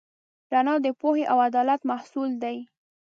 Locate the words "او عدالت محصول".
1.31-2.31